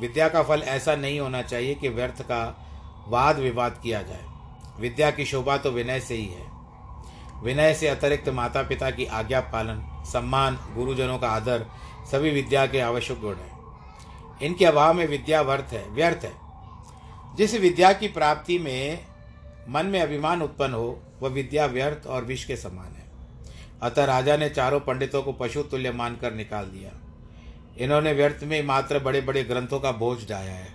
[0.00, 2.66] विद्या का फल ऐसा नहीं होना चाहिए कि व्यर्थ का
[3.08, 4.24] वाद विवाद किया जाए।
[4.80, 6.46] विद्या की शोभा तो विनय से ही है।
[7.42, 11.66] विनय से अतिरिक्त माता पिता की आज्ञा पालन सम्मान, गुरुजनों का आदर,
[12.12, 13.58] सभी विद्या के आवश्यक गुण हैं।
[14.42, 16.32] इनके अभाव में विद्या व्यर्थ है व्यर्थ है।
[17.36, 19.06] जिस विद्या की प्राप्ति में
[19.68, 23.04] मन में अभिमान उत्पन्न हो, वह विद्या व्यर्थ और विष के समान है।
[23.82, 26.90] अतः राजा ने चारों पंडितों को पशु तुल्य मानकर निकाल दिया।
[27.78, 30.68] इन्होंने व्यर्थ में मात्र बड़े बड़े ग्रंथों का बोझ डाया है।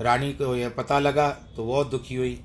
[0.00, 2.44] रानी को यह पता लगा तो बहुत दुखी हुई।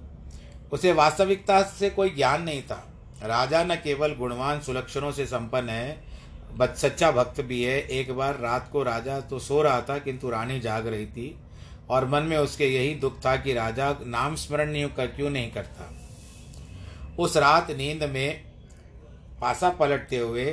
[0.71, 2.88] उसे वास्तविकता से कोई ज्ञान नहीं था।
[3.23, 6.03] राजा न केवल गुणवान सुलक्षणों से संपन्न है
[6.57, 10.29] बद सच्चा भक्त भी है। एक बार रात को राजा तो सो रहा था, किंतु
[10.29, 11.35] रानी जाग रही थी
[11.89, 15.51] और मन में उसके यही दुख था कि राजा नाम स्मरण नहीं कर क्यों नहीं
[15.51, 15.89] करता।
[17.19, 18.43] उस रात नींद में
[19.41, 20.45] पासा पलटते हुए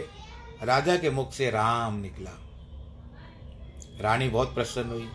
[0.62, 2.30] राजा के मुख से राम निकला।
[4.00, 5.08] रानी बहुत प्रसन्न हुई।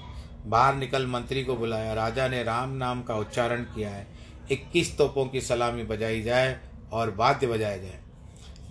[0.45, 4.07] बाहर निकल मंत्री को बुलाया। राजा ने राम नाम का उच्चारण किया है।
[4.51, 6.59] इक्कीस तोपों की सलामी बजाई जाए
[6.91, 7.99] और वाद्य बजाया गए।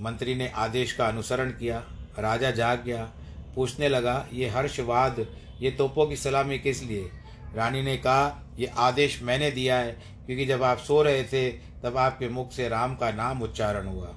[0.01, 1.85] मंत्री ने आदेश का अनुसरण किया,
[2.19, 3.13] राजा जाग गया,
[3.55, 5.27] पूछने लगा, ये हर्षवाद,
[5.61, 7.11] ये तोपों की सलामी किस लिए?
[7.55, 9.93] रानी ने कहा, ये आदेश मैंने दिया है,
[10.27, 14.17] क्योंकि जब आप सो रहे थे, तब आपके मुख से राम का नाम उच्चारण हुआ।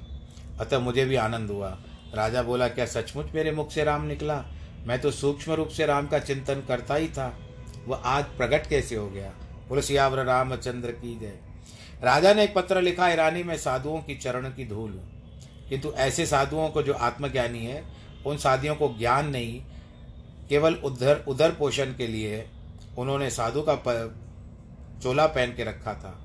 [0.59, 1.77] अतः मुझे भी आनंद हुआ।
[2.15, 4.45] राजा बोला, क्या सचमुच मेरे मुख से राम निकला?
[4.87, 7.39] मैं तो सूक्ष्म रूप से राम का चिंतन करता ही था।
[7.87, 9.29] वह आज प्रकट कैसे हो गया?
[9.69, 11.52] बोलो सियावर रामचंद्र की जय।
[12.03, 14.99] राजा ने एक पत्र लिखा, ईरानी, में साधुओं की चरण की धूल
[15.69, 17.83] किंतु ऐसे साधुओं को जो आत्मज्ञानी है,
[18.25, 19.61] उन साधियों को ज्ञान नहीं,
[20.49, 22.45] केवल उधर उधर पोषण के लिए
[22.97, 23.75] उन्होंने साधु का
[25.03, 26.19] चोला पहन के रखा था।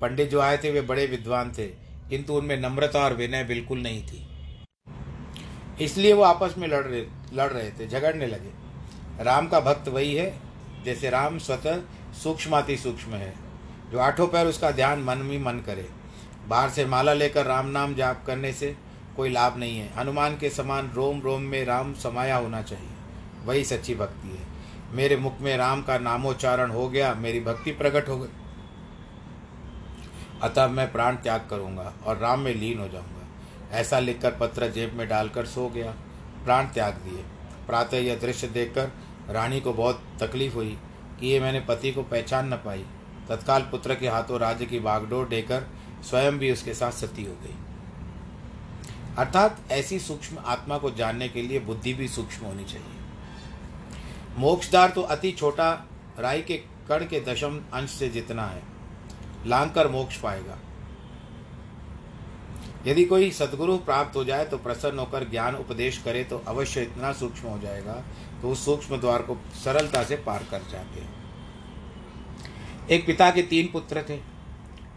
[0.00, 1.66] पंडित जो आए थे, वे बड़े विद्वान थे,
[2.10, 4.26] किंतु उनमें नम्रता और विनय बिल्कुल नहीं थी।
[5.80, 8.50] इसलिए वो आपस में लड़ रहे लड़ रहे थे, झगड़ने लगे।
[9.24, 10.34] राम का भक्त वही है,
[10.84, 11.80] जैसे राम स्वतः
[12.22, 13.41] सूक्ष्माति सूक्ष्म है।
[13.92, 15.88] जो आठों पैर उसका ध्यान मन में मन करे।
[16.48, 18.76] बाहर से माला लेकर राम नाम जाप करने से
[19.16, 22.88] कोई लाभ नहीं है। हनुमान के समान रोम रोम में राम समाया होना चाहिए।
[23.44, 24.46] वही सच्ची भक्ति है।
[24.92, 28.28] मेरे मुख में राम का नामोच्चारण हो गया, मेरी भक्ति प्रकट हो गई।
[30.42, 33.28] अतः मैं प्राण त्याग करूँगा और राम में लीन हो जाऊँगा।
[33.72, 35.90] ऐसा लिखकर पत्र जेब में डालकर सो गया।
[36.44, 37.24] प्राण त्याग दिए।
[37.66, 38.90] प्रातः यह दृश्य देखकर
[39.30, 40.78] रानी को बहुत तकलीफ़ हुई
[41.20, 42.84] कि ये मैंने पति को पहचान न पाई।
[43.28, 45.66] तत्काल पुत्र के हाथों राज्य की बागडोर देकर
[46.02, 47.54] स्वयं भी उसके साथ सती हो गई।
[49.18, 53.00] अर्थात ऐसी सूक्ष्म आत्मा को जानने के लिए बुद्धि भी सूक्ष्म होनी चाहिए।
[54.38, 55.70] मोक्षदार तो अति छोटा,
[56.18, 56.56] राई के
[56.88, 58.62] कण के दशम अंश से जितना है
[59.46, 60.58] लांग कर मोक्ष पाएगा।
[62.86, 67.12] यदि कोई सदगुरु प्राप्त हो जाए तो प्रसन्न होकर ज्ञान उपदेश करे तो अवश्य इतना
[67.12, 68.02] सूक्ष्म हो जाएगा
[68.42, 71.21] तो उस सूक्ष्म द्वार को सरलता से पार कर जाते हैं।
[72.90, 74.18] एक पिता के तीन पुत्र थे।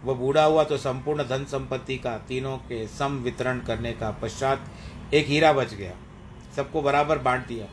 [0.04, 4.66] वह बूढ़ा हुआ तो संपूर्ण धन संपत्ति का तीनों के सम वितरण करने का पश्चात
[5.14, 5.92] एक हीरा बच गया।
[6.56, 7.66] सबको बराबर बांट दिया।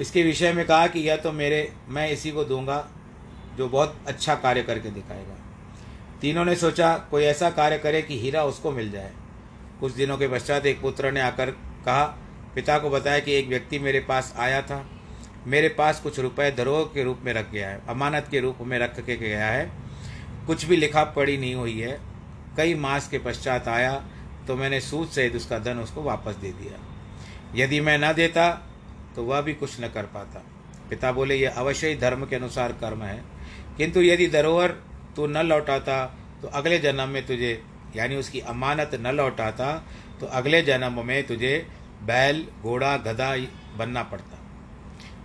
[0.00, 2.88] इसके विषय में कहा कि यह तो मेरे, मैं इसी को दूँगा
[3.56, 5.36] जो बहुत अच्छा कार्य करके दिखाएगा।
[6.20, 9.12] तीनों ने सोचा, कोई ऐसा कार्य करे कि हीरा उसको मिल जाए।
[9.80, 12.04] कुछ दिनों के पश्चात एक पुत्र ने आकर कहा,
[12.54, 14.86] पिता को बताया कि एक व्यक्ति मेरे पास आया था।
[15.48, 18.78] मेरे पास कुछ रुपए धरोह के रूप में रख गया है, अमानत के रूप में
[18.78, 19.70] रख के गया है।
[20.46, 21.98] कुछ भी लिखा पढ़ी नहीं हुई है।
[22.56, 23.94] कई मास के पश्चात आया
[24.46, 26.78] तो मैंने सूद सहित उसका धन उसको वापस दे दिया।
[27.54, 28.50] यदि मैं न देता
[29.16, 30.42] तो वह भी कुछ न कर पाता।
[30.90, 33.22] पिता बोले, यह अवश्य ही धर्म के अनुसार कर्म है।
[33.76, 34.70] किंतु यदि धरोहर
[35.16, 36.04] तू न लौटाता
[36.42, 37.62] तो अगले जन्म में तुझे,
[37.96, 39.72] यानी उसकी अमानत न लौटाता
[40.20, 41.66] तो अगले जन्म में तुझे
[42.02, 43.34] बैल, घोड़ा, गधा
[43.76, 44.37] बनना पड़ता।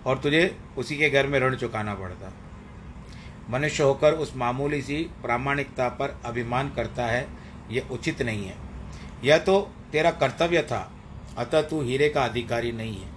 [0.06, 2.32] और तुझे उसी के घर में ऋण चुकाना पड़ता।
[3.50, 7.28] मनुष्य होकर उस मामूली सी प्रामाणिकता पर अभिमान करता है
[7.70, 8.56] यह उचित नहीं है।
[9.24, 10.92] यह तो तेरा कर्तव्य था,
[11.38, 13.12] अतः तू हीरे का अधिकारी नहीं है।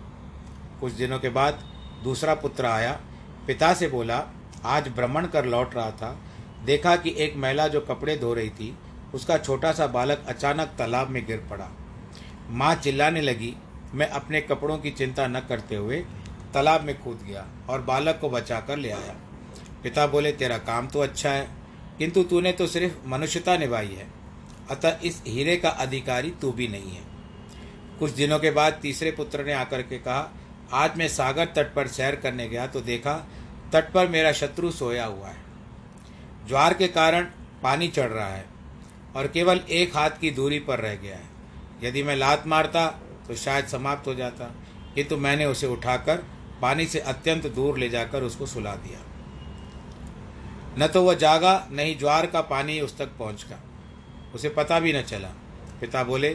[0.79, 1.63] कुछ दिनों के बाद
[2.03, 2.99] दूसरा पुत्र आया,
[3.47, 4.23] पिता से बोला,
[4.65, 6.17] आज भ्रमण कर लौट रहा था।
[6.65, 8.77] देखा कि एक महिला जो कपड़े धो रही थी,
[9.13, 11.69] उसका छोटा सा बालक अचानक तालाब में गिर पड़ा।
[12.49, 13.55] माँ चिल्लाने लगी,
[13.93, 16.05] मैं अपने कपड़ों की चिंता न करते हुए
[16.53, 19.15] तालाब में कूद गया और बालक को बचा कर ले आया।
[19.83, 21.47] पिता बोले, तेरा काम तो अच्छा है,
[21.97, 24.07] किंतु तूने तो सिर्फ़ मनुष्यता निभाई है।
[24.71, 27.05] अतः इस हीरे का अधिकारी तू भी नहीं है।
[27.99, 30.29] कुछ दिनों के बाद तीसरे पुत्र ने आकर के कहा,
[30.73, 33.13] आज मैं सागर तट पर सैर करने गया तो देखा,
[33.73, 35.45] तट पर मेरा शत्रु सोया हुआ है।
[36.47, 37.27] ज्वार के कारण
[37.63, 38.45] पानी चढ़ रहा है
[39.15, 41.29] और केवल एक हाथ की दूरी पर रह गया है।
[41.83, 42.85] यदि मैं लात मारता
[43.27, 44.45] तो शायद समाप्त हो जाता,
[44.95, 46.23] किंतु मैंने उसे उठाकर
[46.61, 48.99] पानी से अत्यंत दूर ले जाकर उसको सुला दिया।
[50.79, 53.59] न तो वह जागा, नहीं ज्वार का पानी उस तक पहुँच गया
[54.35, 55.27] उसे पता भी न चला।
[55.81, 56.29] पिता बोले,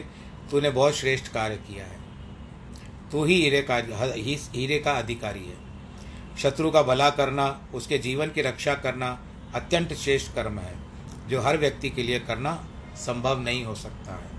[0.51, 1.99] तूने बहुत श्रेष्ठ कार्य किया है।
[3.11, 3.75] तू ही हीरे का
[4.55, 5.57] हीरे का अधिकारी है।
[6.37, 9.19] शत्रु का भला करना, उसके जीवन की रक्षा करना
[9.55, 10.75] अत्यंत श्रेष्ठ कर्म है,
[11.27, 14.33] जो हर व्यक्ति के लिए करना संभव नहीं हो सकता है।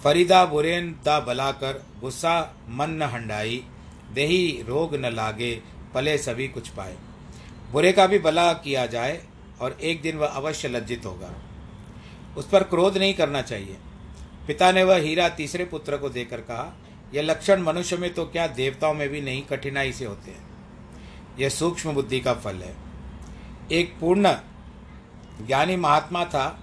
[0.00, 3.64] फरीदा बुरेन दा बलाकर गुस्सा, मन न हंडाई
[4.12, 5.62] देही रोग न लागे,
[5.94, 6.96] पले सभी कुछ पाए।
[7.72, 9.24] बुरे का भी भला किया जाए
[9.60, 11.34] और एक दिन वह अवश्य लज्जित होगा।
[12.36, 13.76] उस पर क्रोध नहीं करना चाहिए।
[14.46, 16.76] पिता ने वह हीरा तीसरे पुत्र को देकर कहा,
[17.14, 20.50] यह लक्षण मनुष्य में तो क्या देवताओं में भी नहीं कठिनाई से होते हैं।
[21.38, 22.76] यह सूक्ष्म बुद्धि का फल है।
[23.72, 24.32] एक पूर्ण
[25.46, 26.58] ज्ञानी महात्मा था।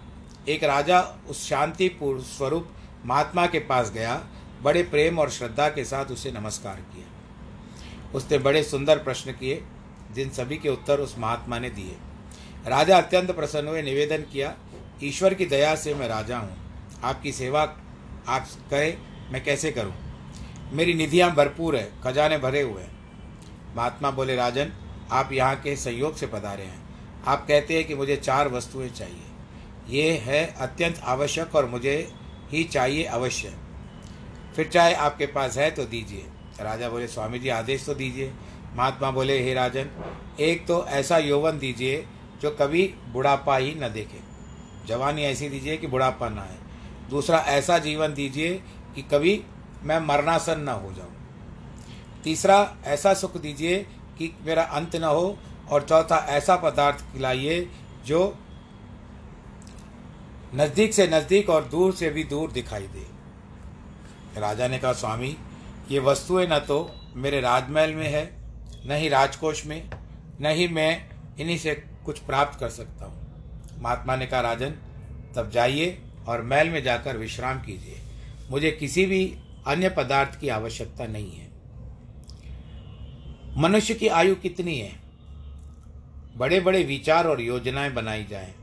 [0.50, 2.70] एक राजा उस शांति स्वरूप
[3.06, 4.28] महात्मा के पास गया।
[4.62, 7.19] बड़े प्रेम और श्रद्धा के साथ उसे नमस्कार किया।
[8.16, 9.64] उसने बड़े सुंदर प्रश्न किए,
[10.14, 11.96] जिन सभी के उत्तर उस महात्मा ने दिए।
[12.68, 14.56] राजा अत्यंत प्रसन्न हुए, निवेदन किया,
[15.04, 16.58] ईश्वर की दया से मैं राजा हूँ।
[17.04, 17.62] आपकी सेवा
[18.28, 18.94] आप कहे
[19.32, 19.94] मैं कैसे करूँ?
[20.72, 23.00] मेरी निधियाँ भरपूर है, खजाने भरे हुए हैं।
[23.76, 24.72] महात्मा बोले, राजन,
[25.12, 26.90] आप यहाँ के संयोग से पधारे हैं।
[27.26, 29.24] आप कहते हैं कि मुझे चार वस्तुएँ चाहिए।
[29.90, 32.14] ये है अत्यंत आवश्यक और मुझे
[32.50, 33.54] ही चाहिए अवश्य।
[34.56, 36.26] फिर चाहे आपके पास है तो दीजिए।
[36.62, 38.34] राजा बोले, स्वामी जी, आदेश तो दीजिए।
[38.76, 39.90] महात्मा बोले, हे राजन,
[40.40, 42.08] एक तो ऐसा यौवन दीजिए
[42.42, 44.20] जो कभी बुढ़ापा ही न देखे।
[44.88, 46.58] जवानी ऐसी दीजिए कि बुढ़ापा ना आए।
[47.10, 48.54] दूसरा, ऐसा जीवन दीजिए
[48.96, 49.44] कि कभी
[49.84, 51.16] मैं मरनासन न हो जाऊँ।
[52.24, 53.78] तीसरा, ऐसा सुख दीजिए
[54.18, 55.38] कि मेरा अंत न हो।
[55.72, 57.70] और चौथा, ऐसा पदार्थ खिलाइए
[58.06, 58.38] जो
[60.56, 63.06] नज़दीक से नज़दीक और दूर से भी दूर दिखाई दे।
[64.40, 65.38] राजा ने कहा, स्वामी
[65.92, 68.34] ये वस्तुएँ न तो मेरे राजमहल में है,
[68.86, 69.90] न ही राजकोष में,
[70.42, 73.30] न ही मैं इन्हीं से कुछ प्राप्त कर सकता हूँ।
[73.82, 74.70] महात्मा ने कहा, राजन,
[75.36, 78.02] तब जाइए और महल में जाकर विश्राम कीजिए।
[78.52, 81.50] मुझे किसी भी अन्य पदार्थ की आवश्यकता नहीं है।
[83.58, 85.00] मनुष्य की आयु कितनी है?
[86.38, 88.54] बड़े बड़े विचार और योजनाएँ बनाई जाएँ।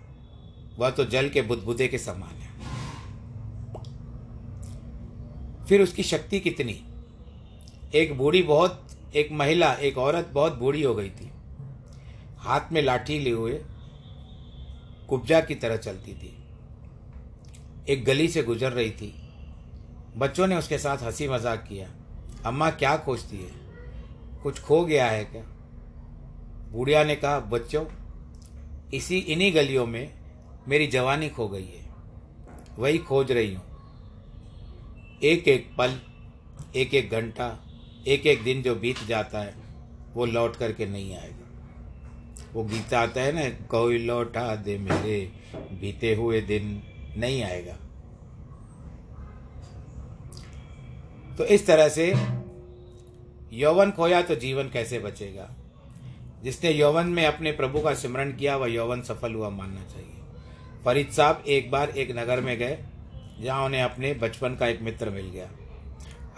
[0.78, 2.46] वह तो जल के बुदबुदे के समान है।
[5.66, 6.84] फिर उसकी शक्ति कितनी?
[7.96, 11.30] एक बूढ़ी बहुत, एक महिला, एक औरत बहुत बूढ़ी हो गई थी।
[12.38, 13.60] हाथ में लाठी लिए हुए
[15.08, 16.38] कुब्जा की तरह चलती थी।
[17.88, 19.14] एक गली से गुजर रही थी।
[20.16, 21.88] बच्चों ने उसके साथ हँसी मज़ाक किया।
[22.46, 23.50] अम्मा क्या खोजती है?
[24.42, 25.42] कुछ खो गया है क्या?
[26.72, 27.84] बुढ़िया ने कहा, बच्चों,
[28.94, 30.14] इसी इन्हीं गलियों में
[30.68, 31.86] मेरी जवानी खो गई है।
[32.78, 33.64] वही खोज रही हूँ।
[35.22, 36.00] एक एक पल,
[36.76, 37.65] एक एक घंटा
[38.06, 39.54] एक एक दिन जो बीत जाता है,
[40.14, 41.46] वो लौट करके नहीं आएगा।
[42.52, 45.32] वो गीत आता है ना, कोई लौटा दे मेरे,
[45.80, 46.82] बीते हुए दिन
[47.16, 47.76] नहीं आएगा।
[51.38, 52.14] तो इस तरह से
[53.52, 55.50] यौवन खोया तो जीवन कैसे बचेगा?
[56.42, 60.12] जिसने यौवन में अपने प्रभु का सिमरण किया, वह यौवन सफल हुआ मानना चाहिए।
[60.84, 62.78] फरीद साहब एक बार एक नगर में गए,
[63.40, 65.50] जहाँ उन्हें अपने बचपन का एक मित्र मिल गया।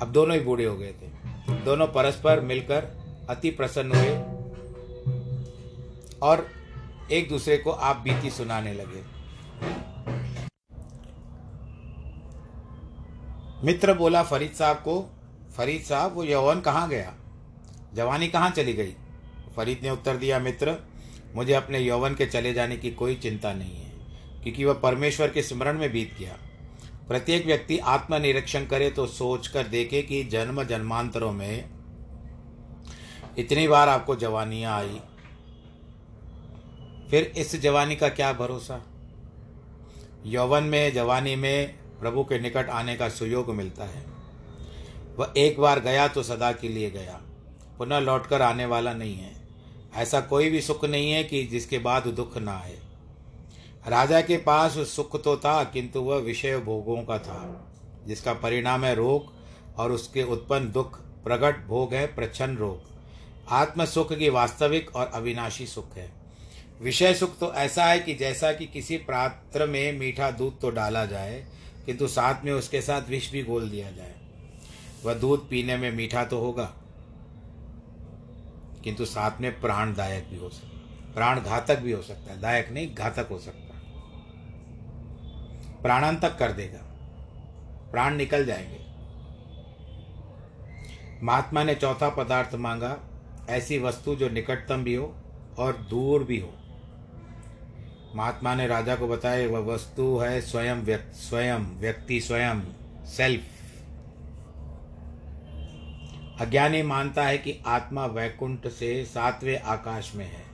[0.01, 2.85] अब दोनों ही बूढ़े हो गए थे। दोनों परस्पर मिलकर
[3.31, 4.17] अति प्रसन्न हुए
[6.23, 6.49] और
[7.13, 9.03] एक दूसरे को आप बीती सुनाने लगे।
[13.67, 15.11] मित्र बोला, फरीद साहब को,
[15.57, 17.15] फरीद साहब, वो यौवन कहाँ गया?
[17.95, 18.95] जवानी कहाँ चली गई?
[19.57, 20.77] फरीद ने उत्तर दिया, मित्र,
[21.35, 23.91] मुझे अपने यौवन के चले जाने की कोई चिंता नहीं है,
[24.43, 26.37] क्योंकि वह परमेश्वर के स्मरण में बीत गया।
[27.09, 31.69] प्रत्येक व्यक्ति आत्मनिरीक्षण करे तो सोच कर देखे कि जन्म जन्मांतरों में
[33.39, 35.01] इतनी बार आपको जवानियाँ आई।
[37.11, 38.85] फिर इस जवानी का क्या भरोसा?
[40.27, 44.05] यौवन में, जवानी में प्रभु के निकट आने का सुयोग मिलता है।
[45.19, 47.21] वह एक बार गया तो सदा के लिए गया।
[47.79, 49.49] पुनः लौटकर आने वाला नहीं है।
[49.95, 52.79] ऐसा कोई भी सुख नहीं है कि जिसके बाद दुख ना आए।
[53.89, 57.73] राजा के पास सुख तो था, किंतु वह विषय भोगों का था,
[58.07, 59.33] जिसका परिणाम है रोग,
[59.77, 62.87] और उसके उत्पन्न दुख प्रकट भोग है प्रच्छन्न रोग।
[63.49, 66.11] आत्म सुख की वास्तविक और अविनाशी सुख है।
[66.83, 71.05] विषय सुख तो ऐसा है कि जैसा कि किसी पात्र में मीठा दूध तो डाला
[71.07, 71.45] जाए,
[71.87, 74.15] किंतु साथ में उसके साथ विष भी घोल दिया जाए।
[75.05, 76.73] वह दूध पीने में मीठा तो होगा,
[78.85, 80.77] किंतु साथ में प्राणदायक भी हो सकता
[81.15, 83.68] प्राण घातक भी हो सकता है। दायक नहीं, घातक हो सकता
[85.83, 86.79] प्राणांतक कर देगा।
[87.91, 88.89] प्राण निकल जाएँगे।
[91.23, 92.99] महात्मा ने चौथा पदार्थ मांगा,
[93.49, 95.17] ऐसी वस्तु जो निकटतम भी हो
[95.59, 96.55] और दूर भी हो।
[98.15, 102.61] महात्मा ने राजा को बताया, वह वस्तु है स्वयं व्यक्ति स्वयं व्यक्ति स्वयं
[103.07, 103.43] सेल्फ
[106.41, 110.45] अज्ञानी मानता है कि आत्मा वैकुंठ से सातवें आकाश में है।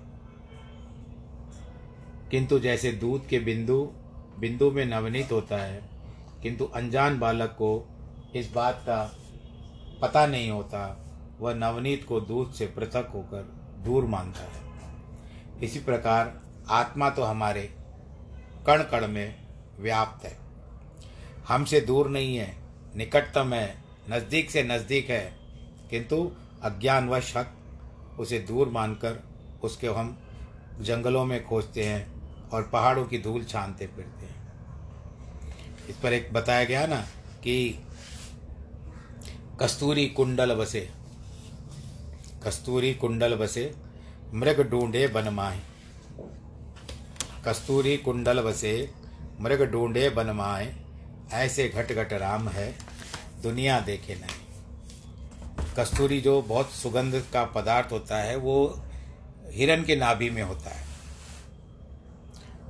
[2.30, 3.92] किंतु जैसे दूध के बिंदु
[4.38, 5.82] बिंदु में नवनीत होता है,
[6.42, 7.70] किंतु अनजान बालक को
[8.36, 9.02] इस बात का
[10.02, 10.80] पता नहीं होता,
[11.40, 13.42] वह नवनीत को दूध से पृथक होकर
[13.84, 14.62] दूर मानता है।
[15.62, 17.62] इसी प्रकार आत्मा तो हमारे
[18.66, 19.34] कण कण में
[19.80, 20.36] व्याप्त है।
[21.48, 22.54] हमसे दूर नहीं है,
[22.96, 23.76] निकटतम है,
[24.10, 25.24] नज़दीक से नज़दीक है,
[25.90, 26.30] किंतु
[26.62, 27.54] अज्ञानवश हक
[28.20, 29.22] उसे दूर मानकर
[29.64, 30.16] उसके हम
[30.80, 34.13] जंगलों में खोजते हैं और पहाड़ों की धूल छानते फिरते
[35.88, 37.00] इस पर एक बताया गया ना
[37.42, 37.78] कि
[39.60, 40.90] कस्तूरी कुंडल बसे।
[42.46, 43.74] कस्तूरी कुंडल बसे,
[44.34, 45.60] मृग ढूंढे बन माए
[47.46, 48.90] कस्तूरी कुंडल बसे,
[49.40, 50.76] मृग ढूंढे बन माए
[51.32, 52.74] ऐसे घट घट राम है,
[53.42, 54.44] दुनिया देखे नहीं।
[55.74, 58.80] कस्तूरी जो बहुत सुगंध का पदार्थ होता है, वो
[59.50, 60.84] हिरण के नाभि में होता है।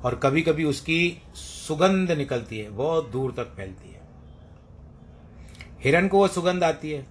[0.04, 1.22] और कभी कभी उसकी
[1.66, 4.02] सुगंध निकलती है, बहुत दूर तक फैलती है।
[5.80, 7.06] हिरण को वो सुगंध आती है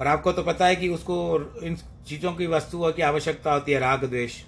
[0.00, 1.16] और आपको तो पता है कि उसको
[1.62, 1.76] इन
[2.06, 4.42] चीज़ों की वस्तुओं की आवश्यकता होती है, राग द्वेष।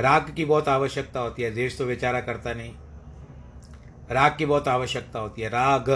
[0.00, 2.74] राग की बहुत आवश्यकता होती है द्वेष तो बेचारा करता नहीं।
[4.10, 5.90] राग की बहुत आवश्यकता होती है, राग।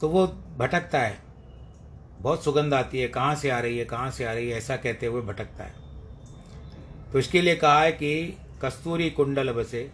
[0.00, 0.26] तो वो
[0.58, 1.18] भटकता है,
[2.20, 4.76] बहुत सुगंध आती है, कहाँ से आ रही है, कहाँ से आ रही है, ऐसा
[4.76, 5.77] कहते हुए भटकता है।
[7.12, 9.90] तो इसके लिए कहा है कि कस्तूरी कुंडल बसे,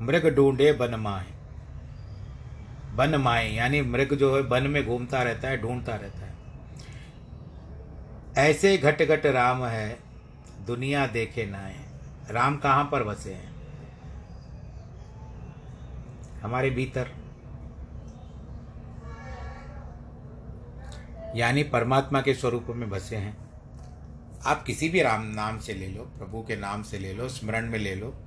[0.00, 1.26] मृग ढूंढे बन माए।
[2.94, 6.34] बन माए, यानी मृग जो है बन में घूमता रहता है, ढूंढता रहता है।
[8.38, 9.98] ऐसे घट घट राम है,
[10.66, 11.84] दुनिया देखे नाए
[12.30, 13.54] राम कहाँ पर बसे हैं?
[16.42, 17.10] हमारे भीतर।
[21.36, 23.45] यानी परमात्मा के स्वरूप में बसे हैं।
[24.46, 27.70] आप किसी भी राम नाम से ले लो, प्रभु के नाम से ले लो, स्मरण
[27.70, 28.24] में ले लो,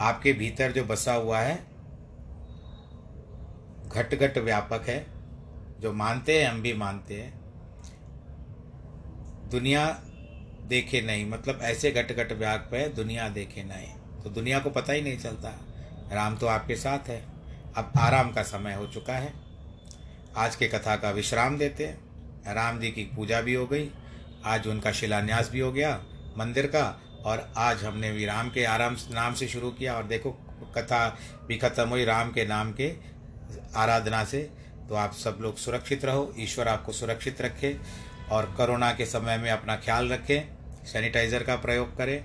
[0.00, 1.64] आपके भीतर जो बसा हुआ है
[3.88, 5.06] घट घट व्यापक है,
[5.80, 7.40] जो मानते हैं, हम भी मानते हैं।
[9.50, 10.00] दुनिया
[10.62, 13.88] देखे नहीं मतलब ऐसे घट घट व्यापक है, दुनिया देखे नहीं।
[14.22, 15.48] तो दुनिया को पता ही नहीं चलता।
[16.12, 17.24] राम तो आपके साथ है।
[17.76, 19.34] अब आराम का समय हो चुका है।
[20.36, 22.00] आज के कथा का विश्राम देते हैं।
[22.54, 23.90] राम जी की पूजा भी हो गई।
[24.44, 26.00] आज उनका शिलान्यास भी हो गया,
[26.38, 30.30] मंदिर का, और आज हमने भी राम के आराम नाम से शुरू किया। और देखो,
[30.76, 31.18] कथा
[31.48, 32.94] भी खत्म हुई राम के नाम के
[33.76, 34.50] आराधना से।
[34.88, 37.76] तो आप सब लोग सुरक्षित रहो, ईश्वर आपको सुरक्षित रखे,
[38.30, 40.48] और कोरोना के समय में अपना ख्याल रखें,
[40.86, 42.24] सैनिटाइज़र का प्रयोग करें,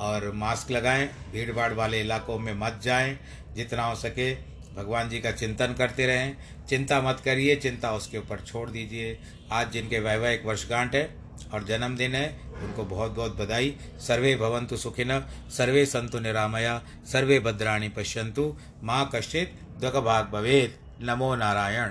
[0.00, 3.18] और मास्क लगाएँ भीड़ भाड़ वाले इलाकों में मत जाएँ,
[3.54, 4.34] जितना हो सके
[4.76, 6.36] भगवान जी का चिंतन करते रहें।
[6.68, 9.18] चिंता मत करिए, चिंता उसके ऊपर छोड़ दीजिए।
[9.52, 11.19] आज जिनके वैवाहिक वर्षगांठ है
[11.52, 15.20] और जन्मदिन है, उनको बहुत बहुत बधाई। सर्वे भवंतु सुखिन
[15.50, 16.82] सर्वे संतु निरामया,
[17.12, 21.90] सर्वे भद्राणी पश्यंतु माँ कश्चित दुख भाग भवेद नमो नारायण।